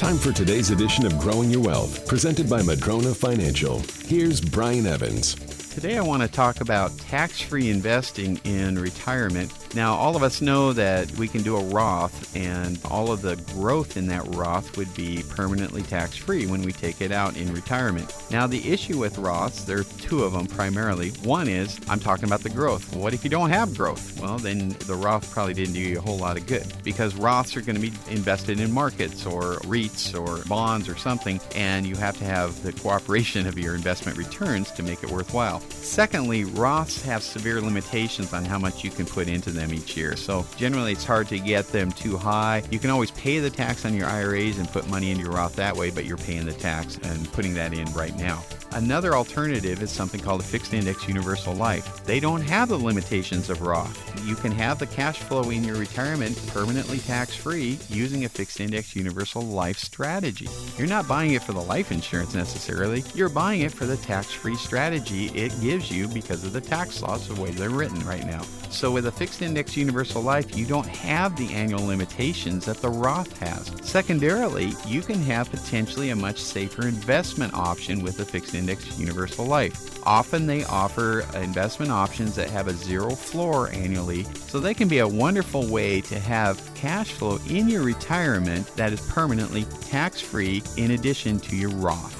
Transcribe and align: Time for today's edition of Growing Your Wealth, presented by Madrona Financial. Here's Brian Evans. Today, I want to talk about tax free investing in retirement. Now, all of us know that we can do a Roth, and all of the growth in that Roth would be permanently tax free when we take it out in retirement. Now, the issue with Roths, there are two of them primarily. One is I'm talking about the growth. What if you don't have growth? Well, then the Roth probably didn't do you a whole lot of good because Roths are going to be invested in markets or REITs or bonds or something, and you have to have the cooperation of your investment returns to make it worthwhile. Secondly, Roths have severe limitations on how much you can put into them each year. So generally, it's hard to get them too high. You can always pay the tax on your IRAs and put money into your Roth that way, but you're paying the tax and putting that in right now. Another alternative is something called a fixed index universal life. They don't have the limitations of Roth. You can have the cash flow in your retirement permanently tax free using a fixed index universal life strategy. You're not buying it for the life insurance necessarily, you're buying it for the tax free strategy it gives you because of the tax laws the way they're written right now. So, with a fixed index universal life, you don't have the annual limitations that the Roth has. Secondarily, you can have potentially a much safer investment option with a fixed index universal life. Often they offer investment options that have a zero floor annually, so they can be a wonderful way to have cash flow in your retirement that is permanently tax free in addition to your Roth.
Time 0.00 0.16
for 0.16 0.32
today's 0.32 0.70
edition 0.70 1.04
of 1.04 1.18
Growing 1.18 1.50
Your 1.50 1.62
Wealth, 1.62 2.08
presented 2.08 2.48
by 2.48 2.62
Madrona 2.62 3.12
Financial. 3.12 3.82
Here's 4.06 4.40
Brian 4.40 4.86
Evans. 4.86 5.59
Today, 5.70 5.96
I 5.96 6.02
want 6.02 6.20
to 6.20 6.28
talk 6.28 6.60
about 6.60 6.98
tax 6.98 7.40
free 7.40 7.70
investing 7.70 8.40
in 8.42 8.76
retirement. 8.76 9.52
Now, 9.72 9.94
all 9.94 10.16
of 10.16 10.22
us 10.24 10.42
know 10.42 10.72
that 10.72 11.08
we 11.12 11.28
can 11.28 11.42
do 11.42 11.56
a 11.56 11.62
Roth, 11.62 12.36
and 12.36 12.76
all 12.90 13.12
of 13.12 13.22
the 13.22 13.36
growth 13.54 13.96
in 13.96 14.08
that 14.08 14.26
Roth 14.34 14.76
would 14.76 14.92
be 14.96 15.22
permanently 15.30 15.82
tax 15.82 16.16
free 16.16 16.44
when 16.46 16.62
we 16.62 16.72
take 16.72 17.00
it 17.00 17.12
out 17.12 17.36
in 17.36 17.52
retirement. 17.52 18.12
Now, 18.32 18.48
the 18.48 18.68
issue 18.68 18.98
with 18.98 19.16
Roths, 19.16 19.64
there 19.64 19.78
are 19.78 19.84
two 19.84 20.24
of 20.24 20.32
them 20.32 20.48
primarily. 20.48 21.10
One 21.22 21.46
is 21.46 21.78
I'm 21.88 22.00
talking 22.00 22.24
about 22.24 22.42
the 22.42 22.50
growth. 22.50 22.94
What 22.96 23.14
if 23.14 23.22
you 23.22 23.30
don't 23.30 23.50
have 23.50 23.76
growth? 23.76 24.20
Well, 24.20 24.38
then 24.38 24.70
the 24.86 24.96
Roth 24.96 25.30
probably 25.30 25.54
didn't 25.54 25.74
do 25.74 25.80
you 25.80 25.98
a 25.98 26.02
whole 26.02 26.18
lot 26.18 26.36
of 26.36 26.48
good 26.48 26.66
because 26.82 27.14
Roths 27.14 27.56
are 27.56 27.60
going 27.60 27.80
to 27.80 27.90
be 27.90 27.92
invested 28.12 28.58
in 28.58 28.72
markets 28.72 29.24
or 29.24 29.58
REITs 29.60 30.20
or 30.20 30.44
bonds 30.48 30.88
or 30.88 30.96
something, 30.96 31.40
and 31.54 31.86
you 31.86 31.94
have 31.94 32.18
to 32.18 32.24
have 32.24 32.60
the 32.64 32.72
cooperation 32.72 33.46
of 33.46 33.56
your 33.56 33.76
investment 33.76 34.18
returns 34.18 34.72
to 34.72 34.82
make 34.82 35.04
it 35.04 35.10
worthwhile. 35.10 35.59
Secondly, 35.68 36.44
Roths 36.44 37.02
have 37.02 37.22
severe 37.22 37.60
limitations 37.60 38.32
on 38.32 38.44
how 38.44 38.58
much 38.58 38.84
you 38.84 38.90
can 38.90 39.06
put 39.06 39.28
into 39.28 39.50
them 39.50 39.74
each 39.74 39.96
year. 39.96 40.14
So 40.16 40.46
generally, 40.56 40.92
it's 40.92 41.04
hard 41.04 41.28
to 41.28 41.38
get 41.38 41.66
them 41.68 41.90
too 41.92 42.16
high. 42.16 42.62
You 42.70 42.78
can 42.78 42.90
always 42.90 43.10
pay 43.10 43.38
the 43.38 43.50
tax 43.50 43.84
on 43.84 43.94
your 43.94 44.06
IRAs 44.06 44.58
and 44.58 44.68
put 44.68 44.88
money 44.88 45.10
into 45.10 45.24
your 45.24 45.32
Roth 45.32 45.56
that 45.56 45.76
way, 45.76 45.90
but 45.90 46.04
you're 46.04 46.16
paying 46.16 46.46
the 46.46 46.52
tax 46.52 46.98
and 47.02 47.30
putting 47.32 47.54
that 47.54 47.72
in 47.72 47.92
right 47.92 48.16
now. 48.16 48.42
Another 48.72 49.14
alternative 49.14 49.82
is 49.82 49.90
something 49.90 50.20
called 50.20 50.40
a 50.40 50.44
fixed 50.44 50.72
index 50.72 51.08
universal 51.08 51.54
life. 51.54 52.04
They 52.04 52.20
don't 52.20 52.40
have 52.42 52.68
the 52.68 52.78
limitations 52.78 53.50
of 53.50 53.62
Roth. 53.62 53.98
You 54.24 54.36
can 54.36 54.52
have 54.52 54.78
the 54.78 54.86
cash 54.86 55.18
flow 55.18 55.50
in 55.50 55.64
your 55.64 55.76
retirement 55.76 56.40
permanently 56.48 56.98
tax 56.98 57.34
free 57.34 57.78
using 57.88 58.24
a 58.24 58.28
fixed 58.28 58.60
index 58.60 58.94
universal 58.94 59.42
life 59.42 59.78
strategy. 59.78 60.48
You're 60.78 60.86
not 60.86 61.08
buying 61.08 61.32
it 61.32 61.42
for 61.42 61.52
the 61.52 61.60
life 61.60 61.90
insurance 61.90 62.34
necessarily, 62.34 63.02
you're 63.12 63.28
buying 63.28 63.62
it 63.62 63.72
for 63.72 63.86
the 63.86 63.96
tax 63.96 64.32
free 64.32 64.56
strategy 64.56 65.26
it 65.28 65.58
gives 65.60 65.90
you 65.90 66.06
because 66.06 66.44
of 66.44 66.52
the 66.52 66.60
tax 66.60 67.02
laws 67.02 67.26
the 67.26 67.40
way 67.40 67.50
they're 67.50 67.70
written 67.70 68.00
right 68.06 68.24
now. 68.24 68.42
So, 68.70 68.92
with 68.92 69.06
a 69.06 69.12
fixed 69.12 69.42
index 69.42 69.76
universal 69.76 70.22
life, 70.22 70.56
you 70.56 70.64
don't 70.64 70.86
have 70.86 71.34
the 71.34 71.52
annual 71.52 71.84
limitations 71.84 72.66
that 72.66 72.76
the 72.76 72.88
Roth 72.88 73.36
has. 73.40 73.72
Secondarily, 73.82 74.74
you 74.86 75.02
can 75.02 75.20
have 75.22 75.50
potentially 75.50 76.10
a 76.10 76.16
much 76.16 76.38
safer 76.38 76.86
investment 76.86 77.52
option 77.52 78.00
with 78.00 78.20
a 78.20 78.24
fixed 78.24 78.54
index 78.60 78.96
universal 78.98 79.44
life. 79.44 79.98
Often 80.06 80.46
they 80.46 80.64
offer 80.64 81.20
investment 81.34 81.90
options 81.90 82.36
that 82.36 82.48
have 82.50 82.68
a 82.68 82.72
zero 82.72 83.10
floor 83.10 83.70
annually, 83.70 84.24
so 84.46 84.60
they 84.60 84.74
can 84.74 84.86
be 84.86 84.98
a 84.98 85.08
wonderful 85.08 85.66
way 85.66 86.00
to 86.02 86.20
have 86.20 86.72
cash 86.74 87.10
flow 87.12 87.38
in 87.48 87.68
your 87.68 87.82
retirement 87.82 88.66
that 88.76 88.92
is 88.92 89.00
permanently 89.08 89.64
tax 89.80 90.20
free 90.20 90.62
in 90.76 90.92
addition 90.92 91.40
to 91.40 91.56
your 91.56 91.70
Roth. 91.70 92.19